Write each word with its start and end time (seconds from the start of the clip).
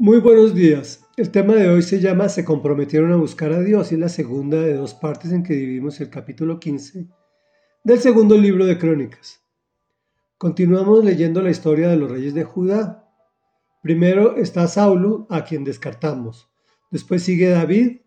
Muy 0.00 0.20
buenos 0.20 0.54
días. 0.54 1.04
El 1.16 1.32
tema 1.32 1.54
de 1.54 1.68
hoy 1.68 1.82
se 1.82 1.98
llama 1.98 2.28
Se 2.28 2.44
comprometieron 2.44 3.10
a 3.10 3.16
buscar 3.16 3.52
a 3.52 3.58
Dios 3.58 3.90
y 3.90 3.96
es 3.96 4.00
la 4.00 4.08
segunda 4.08 4.56
de 4.60 4.74
dos 4.74 4.94
partes 4.94 5.32
en 5.32 5.42
que 5.42 5.54
dividimos 5.54 6.00
el 6.00 6.08
capítulo 6.08 6.60
15 6.60 7.08
del 7.82 7.98
segundo 7.98 8.38
libro 8.38 8.64
de 8.64 8.78
Crónicas. 8.78 9.40
Continuamos 10.36 11.04
leyendo 11.04 11.42
la 11.42 11.50
historia 11.50 11.88
de 11.88 11.96
los 11.96 12.08
reyes 12.08 12.32
de 12.32 12.44
Judá. 12.44 13.10
Primero 13.82 14.36
está 14.36 14.68
Saulo, 14.68 15.26
a 15.30 15.42
quien 15.42 15.64
descartamos. 15.64 16.48
Después 16.92 17.24
sigue 17.24 17.50
David, 17.50 18.02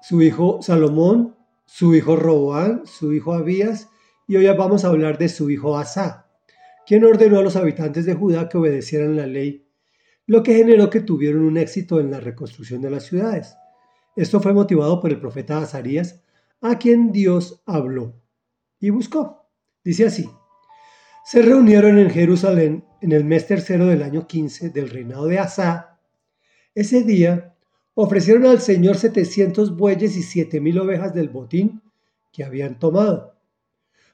su 0.00 0.22
hijo 0.22 0.62
Salomón, 0.62 1.36
su 1.66 1.94
hijo 1.94 2.16
Roboán, 2.16 2.86
su 2.86 3.12
hijo 3.12 3.34
Abías 3.34 3.90
y 4.26 4.36
hoy 4.36 4.46
vamos 4.56 4.86
a 4.86 4.88
hablar 4.88 5.18
de 5.18 5.28
su 5.28 5.50
hijo 5.50 5.76
Asa, 5.76 6.30
quien 6.86 7.04
ordenó 7.04 7.40
a 7.40 7.42
los 7.42 7.56
habitantes 7.56 8.06
de 8.06 8.14
Judá 8.14 8.48
que 8.48 8.56
obedecieran 8.56 9.14
la 9.14 9.26
ley 9.26 9.65
lo 10.26 10.42
que 10.42 10.54
generó 10.54 10.90
que 10.90 11.00
tuvieron 11.00 11.44
un 11.44 11.56
éxito 11.56 12.00
en 12.00 12.10
la 12.10 12.20
reconstrucción 12.20 12.82
de 12.82 12.90
las 12.90 13.04
ciudades. 13.04 13.56
Esto 14.16 14.40
fue 14.40 14.52
motivado 14.52 15.00
por 15.00 15.10
el 15.10 15.20
profeta 15.20 15.58
Azarías, 15.58 16.22
a 16.60 16.78
quien 16.78 17.12
Dios 17.12 17.62
habló 17.66 18.14
y 18.80 18.90
buscó. 18.90 19.46
Dice 19.84 20.06
así, 20.06 20.28
se 21.24 21.42
reunieron 21.42 21.98
en 21.98 22.10
Jerusalén 22.10 22.84
en 23.00 23.12
el 23.12 23.24
mes 23.24 23.46
tercero 23.46 23.86
del 23.86 24.02
año 24.02 24.26
15 24.26 24.70
del 24.70 24.90
reinado 24.90 25.26
de 25.26 25.38
Asa. 25.38 26.00
Ese 26.74 27.02
día 27.02 27.54
ofrecieron 27.94 28.46
al 28.46 28.60
Señor 28.60 28.96
700 28.96 29.76
bueyes 29.76 30.16
y 30.16 30.22
7000 30.22 30.78
ovejas 30.78 31.14
del 31.14 31.28
botín 31.28 31.82
que 32.32 32.44
habían 32.44 32.78
tomado. 32.78 33.34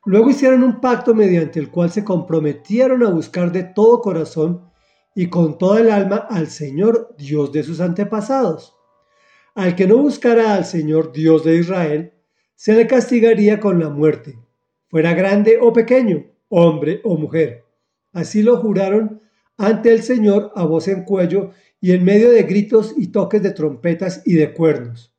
Luego 0.04 0.30
hicieron 0.30 0.62
un 0.62 0.80
pacto 0.80 1.14
mediante 1.14 1.60
el 1.60 1.70
cual 1.70 1.90
se 1.90 2.04
comprometieron 2.04 3.04
a 3.04 3.10
buscar 3.10 3.52
de 3.52 3.64
todo 3.64 4.00
corazón 4.00 4.71
y 5.14 5.28
con 5.28 5.58
toda 5.58 5.80
el 5.80 5.90
alma 5.90 6.26
al 6.30 6.48
Señor 6.48 7.14
Dios 7.18 7.52
de 7.52 7.62
sus 7.62 7.80
antepasados. 7.80 8.76
Al 9.54 9.76
que 9.76 9.86
no 9.86 9.98
buscara 9.98 10.54
al 10.54 10.64
Señor 10.64 11.12
Dios 11.12 11.44
de 11.44 11.56
Israel, 11.56 12.12
se 12.54 12.74
le 12.74 12.86
castigaría 12.86 13.60
con 13.60 13.78
la 13.78 13.88
muerte, 13.88 14.38
fuera 14.88 15.14
grande 15.14 15.58
o 15.60 15.72
pequeño, 15.72 16.24
hombre 16.48 17.00
o 17.04 17.16
mujer. 17.16 17.64
Así 18.12 18.42
lo 18.42 18.56
juraron 18.58 19.20
ante 19.56 19.92
el 19.92 20.02
Señor 20.02 20.52
a 20.54 20.64
voz 20.64 20.88
en 20.88 21.04
cuello 21.04 21.50
y 21.80 21.92
en 21.92 22.04
medio 22.04 22.30
de 22.30 22.44
gritos 22.44 22.94
y 22.96 23.08
toques 23.08 23.42
de 23.42 23.50
trompetas 23.52 24.22
y 24.24 24.34
de 24.34 24.52
cuernos. 24.52 25.12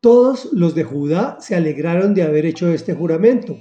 Todos 0.00 0.52
los 0.52 0.74
de 0.74 0.84
Judá 0.84 1.38
se 1.40 1.54
alegraron 1.54 2.14
de 2.14 2.22
haber 2.22 2.46
hecho 2.46 2.70
este 2.70 2.94
juramento, 2.94 3.56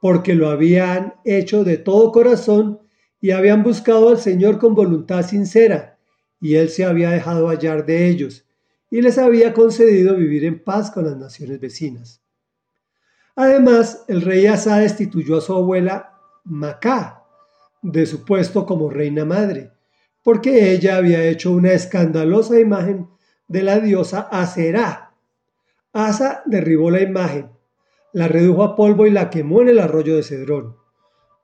porque 0.00 0.34
lo 0.34 0.48
habían 0.48 1.14
hecho 1.24 1.64
de 1.64 1.78
todo 1.78 2.12
corazón 2.12 2.80
y 3.24 3.30
habían 3.30 3.62
buscado 3.62 4.10
al 4.10 4.18
Señor 4.18 4.58
con 4.58 4.74
voluntad 4.74 5.26
sincera, 5.26 5.96
y 6.42 6.56
Él 6.56 6.68
se 6.68 6.84
había 6.84 7.08
dejado 7.08 7.48
hallar 7.48 7.86
de 7.86 8.06
ellos, 8.06 8.44
y 8.90 9.00
les 9.00 9.16
había 9.16 9.54
concedido 9.54 10.14
vivir 10.14 10.44
en 10.44 10.62
paz 10.62 10.90
con 10.90 11.06
las 11.06 11.16
naciones 11.16 11.58
vecinas. 11.58 12.20
Además, 13.34 14.04
el 14.08 14.20
rey 14.20 14.44
Asa 14.44 14.76
destituyó 14.76 15.38
a 15.38 15.40
su 15.40 15.54
abuela 15.54 16.18
Macá 16.44 17.22
de 17.80 18.04
su 18.04 18.26
puesto 18.26 18.66
como 18.66 18.90
reina 18.90 19.24
madre, 19.24 19.70
porque 20.22 20.72
ella 20.72 20.98
había 20.98 21.24
hecho 21.24 21.50
una 21.52 21.72
escandalosa 21.72 22.60
imagen 22.60 23.08
de 23.48 23.62
la 23.62 23.80
diosa 23.80 24.28
Aserá. 24.30 25.14
Asa 25.94 26.42
derribó 26.44 26.90
la 26.90 27.00
imagen, 27.00 27.48
la 28.12 28.28
redujo 28.28 28.64
a 28.64 28.76
polvo 28.76 29.06
y 29.06 29.10
la 29.10 29.30
quemó 29.30 29.62
en 29.62 29.70
el 29.70 29.78
arroyo 29.78 30.16
de 30.16 30.24
Cedrón, 30.24 30.83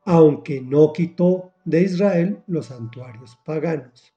aunque 0.04 0.60
no 0.60 0.92
quitó 0.92 1.52
de 1.64 1.82
Israel 1.82 2.42
los 2.46 2.66
santuarios 2.66 3.38
paganos. 3.44 4.14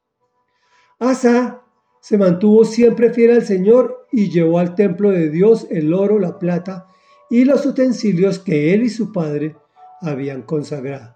Asa 1.00 1.62
se 2.00 2.18
mantuvo 2.18 2.66
siempre 2.66 3.14
fiel 3.14 3.32
al 3.32 3.46
Señor 3.46 4.08
y 4.12 4.30
llevó 4.30 4.60
al 4.60 4.76
templo 4.76 5.10
de 5.12 5.30
Dios 5.30 5.68
el 5.70 5.94
oro, 5.94 6.20
la 6.20 6.40
plata 6.40 6.88
y 7.30 7.46
los 7.46 7.66
utensilios 7.66 8.40
que 8.40 8.74
él 8.74 8.84
y 8.84 8.90
su 8.90 9.12
padre 9.12 9.56
habían 10.02 10.44
consagrado. 10.44 11.16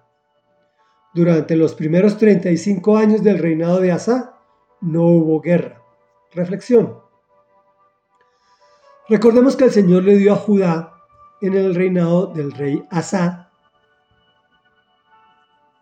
Durante 1.14 1.56
los 1.56 1.74
primeros 1.74 2.18
35 2.18 2.98
años 2.98 3.24
del 3.24 3.40
reinado 3.40 3.80
de 3.80 3.92
Asa 3.92 4.38
no 4.82 5.04
hubo 5.04 5.42
guerra. 5.42 5.82
Reflexión. 6.32 7.00
Recordemos 9.10 9.56
que 9.56 9.66
el 9.66 9.72
Señor 9.72 10.04
le 10.04 10.18
dio 10.18 10.34
a 10.34 10.38
Judá 10.38 10.94
en 11.42 11.54
el 11.54 11.76
reinado 11.76 12.28
del 12.28 12.52
rey 12.52 12.84
Asa 12.90 13.47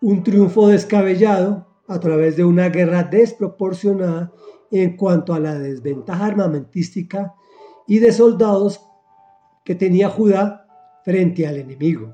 un 0.01 0.23
triunfo 0.23 0.67
descabellado 0.67 1.67
a 1.87 1.99
través 1.99 2.35
de 2.35 2.45
una 2.45 2.69
guerra 2.69 3.03
desproporcionada 3.03 4.31
en 4.71 4.97
cuanto 4.97 5.33
a 5.33 5.39
la 5.39 5.57
desventaja 5.57 6.25
armamentística 6.25 7.35
y 7.87 7.99
de 7.99 8.11
soldados 8.11 8.81
que 9.63 9.75
tenía 9.75 10.09
Judá 10.09 10.67
frente 11.03 11.47
al 11.47 11.57
enemigo. 11.57 12.13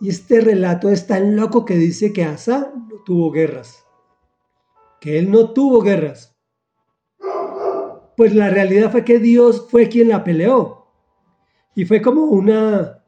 Y 0.00 0.08
este 0.08 0.40
relato 0.40 0.88
es 0.88 1.06
tan 1.06 1.36
loco 1.36 1.64
que 1.64 1.76
dice 1.76 2.12
que 2.12 2.24
Asa 2.24 2.72
no 2.74 3.02
tuvo 3.04 3.30
guerras, 3.30 3.84
que 5.00 5.18
él 5.18 5.30
no 5.30 5.50
tuvo 5.50 5.80
guerras. 5.80 6.36
Pues 8.16 8.34
la 8.34 8.50
realidad 8.50 8.90
fue 8.90 9.04
que 9.04 9.18
Dios 9.18 9.68
fue 9.70 9.88
quien 9.88 10.08
la 10.08 10.24
peleó. 10.24 10.86
Y 11.74 11.84
fue 11.84 12.02
como 12.02 12.24
una 12.24 13.02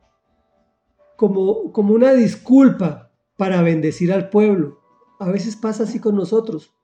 como, 1.17 1.73
como 1.73 1.95
una 1.95 2.13
disculpa 2.13 3.04
para 3.37 3.63
bendecir 3.63 4.13
al 4.13 4.31
pueblo. 4.31 4.81
A 5.19 5.31
veces 5.31 5.57
pasa 5.57 5.85
así 5.85 6.01
con 6.01 6.17
nosotros, 6.17 6.75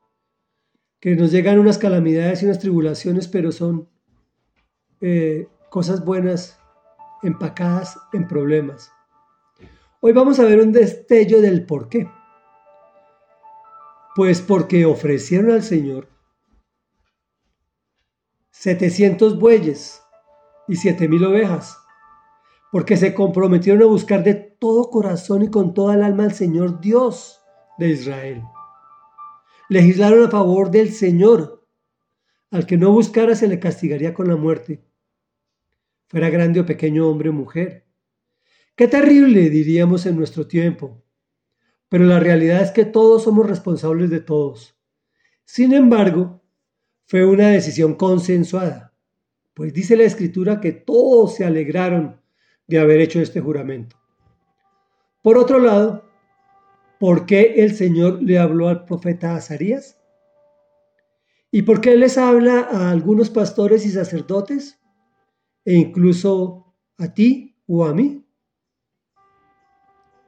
que 1.01 1.17
nos 1.17 1.31
llegan 1.31 1.59
unas 1.59 1.79
calamidades 1.79 2.43
y 2.43 2.47
unas 2.47 2.59
tribulaciones, 2.59 3.29
pero 3.29 3.53
son 3.53 3.89
eh, 5.01 5.49
cosas 5.71 6.05
buenas 6.05 6.59
empacadas 7.23 7.99
en 8.13 8.27
problemas. 8.27 8.93
Hoy 10.01 10.13
vamos 10.13 10.39
a 10.39 10.45
ver 10.45 10.61
un 10.61 10.73
destello 10.73 11.41
del 11.41 11.67
por 11.67 11.89
qué. 11.89 12.11
Pues 14.15 14.41
porque 14.41 14.85
ofrecieron 14.87 15.51
al 15.51 15.63
Señor 15.63 16.09
700 18.51 19.39
bueyes 19.39 20.03
y 20.67 20.77
7000 20.77 21.25
ovejas 21.25 21.79
porque 22.71 22.97
se 22.97 23.15
comprometieron 23.15 23.83
a 23.83 23.87
buscar 23.87 24.23
de 24.23 24.50
todo 24.61 24.91
corazón 24.91 25.43
y 25.43 25.51
con 25.51 25.75
toda 25.75 25.95
el 25.95 26.03
alma 26.03 26.25
al 26.25 26.35
Señor 26.35 26.81
Dios 26.81 27.41
de 27.79 27.89
Israel. 27.89 28.43
Legislaron 29.71 30.27
a 30.27 30.31
favor 30.31 30.71
del 30.71 30.93
Señor. 30.93 31.67
Al 32.51 32.67
que 32.67 32.77
no 32.77 32.93
buscara 32.93 33.35
se 33.35 33.49
le 33.49 33.59
castigaría 33.59 34.13
con 34.13 34.29
la 34.29 34.37
muerte, 34.37 34.85
fuera 36.09 36.29
grande 36.31 36.61
o 36.61 36.67
pequeño 36.67 37.09
hombre 37.09 37.31
o 37.31 37.33
mujer. 37.33 37.87
Qué 38.77 38.87
terrible, 38.89 39.49
diríamos 39.51 40.05
en 40.07 40.17
nuestro 40.17 40.47
tiempo. 40.47 41.03
Pero 41.89 42.05
la 42.05 42.21
realidad 42.21 42.63
es 42.63 42.71
que 42.71 42.85
todos 42.85 43.25
somos 43.25 43.49
responsables 43.49 44.11
de 44.11 44.21
todos. 44.21 44.77
Sin 45.45 45.73
embargo, 45.73 46.43
fue 47.07 47.25
una 47.25 47.49
decisión 47.49 47.95
consensuada, 47.95 48.95
pues 49.55 49.73
dice 49.73 49.97
la 49.97 50.05
escritura 50.05 50.61
que 50.61 50.73
todos 50.73 51.37
se 51.37 51.45
alegraron 51.45 52.21
de 52.67 52.79
haber 52.79 53.01
hecho 53.01 53.21
este 53.21 53.41
juramento. 53.41 54.00
Por 55.23 55.37
otro 55.37 55.59
lado, 55.59 56.05
¿por 56.99 57.27
qué 57.27 57.55
el 57.63 57.75
Señor 57.75 58.23
le 58.23 58.39
habló 58.39 58.69
al 58.69 58.85
profeta 58.85 59.37
Azarías? 59.37 59.99
¿Y 61.51 61.63
por 61.63 61.81
qué 61.81 61.97
les 61.97 62.17
habla 62.17 62.61
a 62.61 62.91
algunos 62.91 63.29
pastores 63.29 63.85
y 63.85 63.91
sacerdotes? 63.91 64.79
E 65.65 65.75
incluso 65.75 66.75
a 66.97 67.13
ti 67.13 67.57
o 67.67 67.85
a 67.85 67.93
mí. 67.93 68.25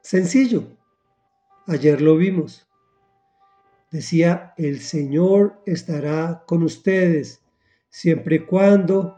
Sencillo. 0.03 0.65
Ayer 1.67 2.03
lo 2.03 2.17
vimos. 2.17 2.69
Decía, 3.91 4.53
el 4.57 4.81
Señor 4.81 5.63
estará 5.65 6.45
con 6.47 6.63
ustedes 6.63 7.43
siempre 7.89 8.37
y 8.37 8.39
cuando 8.41 9.17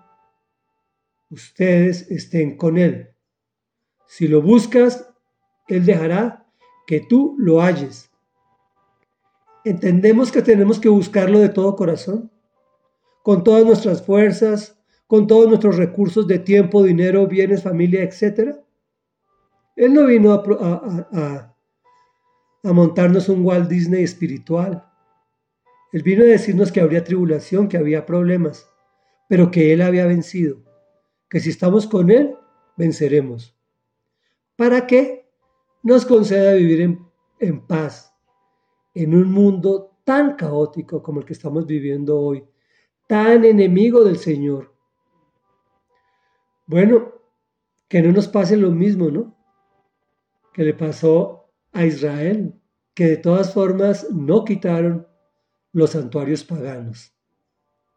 ustedes 1.31 2.11
estén 2.11 2.57
con 2.57 2.77
Él. 2.77 3.15
Si 4.07 4.29
lo 4.29 4.43
buscas, 4.43 5.14
Él 5.69 5.85
dejará 5.85 6.47
que 6.87 7.01
tú 7.01 7.35
lo 7.39 7.63
halles. 7.63 8.11
¿Entendemos 9.65 10.31
que 10.31 10.43
tenemos 10.43 10.79
que 10.79 10.89
buscarlo 10.89 11.39
de 11.39 11.49
todo 11.49 11.77
corazón? 11.77 12.31
Con 13.23 13.43
todas 13.43 13.65
nuestras 13.65 14.05
fuerzas, 14.05 14.79
con 15.07 15.27
todos 15.27 15.49
nuestros 15.49 15.77
recursos 15.77 16.27
de 16.27 16.39
tiempo, 16.39 16.83
dinero, 16.83 17.27
bienes, 17.27 17.63
familia, 17.63 18.03
etc. 18.03 18.57
Él 19.77 19.95
no 19.95 20.07
vino 20.07 20.33
a, 20.33 21.55
a 22.63 22.73
montarnos 22.73 23.29
un 23.29 23.45
Walt 23.45 23.69
Disney 23.69 24.05
espiritual. 24.05 24.87
Él 25.93 26.03
vino 26.03 26.25
a 26.25 26.27
decirnos 26.27 26.73
que 26.73 26.81
habría 26.81 27.05
tribulación, 27.05 27.69
que 27.69 27.79
había 27.79 28.05
problemas, 28.05 28.69
pero 29.29 29.51
que 29.51 29.73
Él 29.73 29.81
había 29.81 30.07
vencido, 30.07 30.59
que 31.31 31.41
si 31.41 31.51
estamos 31.51 31.87
con 31.87 32.11
Él, 32.11 32.37
venceremos 32.77 33.55
para 34.57 34.87
que 34.87 35.24
nos 35.85 36.07
conceda 36.07 36.55
vivir 36.55 36.99
en, 37.39 37.61
paz 37.67 38.13
en 38.95 39.15
un 39.15 39.31
mundo 39.31 39.99
tan 40.03 40.35
caótico 40.35 41.03
como 41.03 41.21
el 41.21 41.27
que 41.27 41.35
estamos 41.35 41.67
viviendo 41.67 42.19
hoy, 42.19 42.43
tan 43.07 43.45
enemigo 43.45 44.03
del 44.03 44.17
Señor. 44.17 44.75
Bueno, 46.67 47.13
que 47.87 48.01
no 48.01 48.13
nos 48.13 48.29
pase 48.29 48.57
lo 48.57 48.71
mismo, 48.71 49.11
¿no? 49.11 49.37
Que 50.55 50.65
le 50.65 50.73
pasó 50.73 51.51
a 51.73 51.85
Israel, 51.85 52.55
que 52.95 53.07
de 53.07 53.17
todas 53.19 53.53
formas 53.53 54.11
no 54.11 54.45
quitaron 54.45 55.07
los 55.73 55.91
santuarios 55.91 56.45
paganos. 56.45 57.15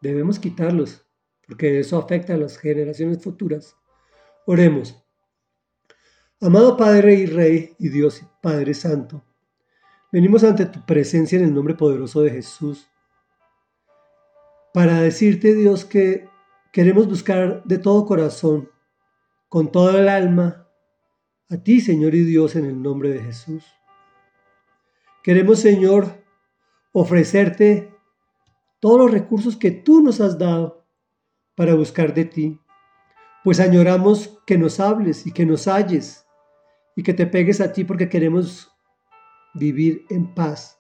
Debemos 0.02 0.40
quitarlos, 0.40 1.06
porque 1.48 1.80
eso 1.80 1.98
afecta 1.98 2.34
a 2.34 2.38
las 2.38 2.58
generaciones 2.58 3.24
futuras. 3.24 3.78
Oremos. 4.46 5.07
Amado 6.40 6.78
Padre 6.78 7.16
y 7.16 7.26
Rey 7.26 7.76
y 7.80 7.90
Dios 7.90 8.24
Padre 8.44 8.76
Santo, 8.76 9.24
venimos 10.12 10.44
ante 10.44 10.68
tu 10.68 10.86
presencia 10.86 11.40
en 11.40 11.46
el 11.46 11.54
nombre 11.54 11.74
poderoso 11.74 12.22
de 12.22 12.30
Jesús 12.30 12.88
para 14.72 15.02
decirte, 15.02 15.56
Dios, 15.56 15.84
que 15.84 16.30
queremos 16.72 17.08
buscar 17.08 17.64
de 17.64 17.80
todo 17.80 18.06
corazón, 18.06 18.70
con 19.50 19.72
toda 19.72 20.00
el 20.00 20.08
alma, 20.08 20.68
a 21.50 21.58
ti, 21.58 21.82
Señor 21.82 22.14
y 22.14 22.24
Dios, 22.24 22.56
en 22.56 22.66
el 22.66 22.84
nombre 22.84 23.10
de 23.10 23.24
Jesús. 23.24 23.66
Queremos, 25.24 25.58
Señor, 25.58 26.24
ofrecerte 26.92 27.92
todos 28.80 29.00
los 29.00 29.12
recursos 29.12 29.58
que 29.58 29.72
tú 29.72 30.04
nos 30.04 30.22
has 30.22 30.38
dado 30.38 30.86
para 31.56 31.74
buscar 31.74 32.14
de 32.14 32.26
ti, 32.26 32.62
pues 33.44 33.60
añoramos 33.60 34.40
que 34.46 34.60
nos 34.60 34.80
hables 34.80 35.26
y 35.26 35.32
que 35.32 35.44
nos 35.44 35.68
halles 35.68 36.26
y 36.98 37.04
que 37.04 37.14
te 37.14 37.28
pegues 37.28 37.62
a 37.62 37.72
ti 37.72 37.84
porque 37.84 38.10
queremos 38.10 38.72
vivir 39.54 40.06
en 40.10 40.34
paz 40.34 40.80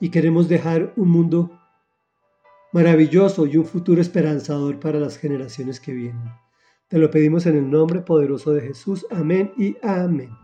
y 0.00 0.10
queremos 0.10 0.48
dejar 0.48 0.92
un 0.96 1.08
mundo 1.08 1.58
maravilloso 2.72 3.46
y 3.46 3.56
un 3.56 3.64
futuro 3.64 4.00
esperanzador 4.00 4.80
para 4.80 4.98
las 4.98 5.16
generaciones 5.16 5.78
que 5.78 5.92
vienen. 5.92 6.32
Te 6.88 6.98
lo 6.98 7.08
pedimos 7.08 7.46
en 7.46 7.56
el 7.56 7.70
nombre 7.70 8.00
poderoso 8.00 8.52
de 8.52 8.62
Jesús. 8.62 9.06
Amén 9.10 9.52
y 9.56 9.76
amén. 9.80 10.43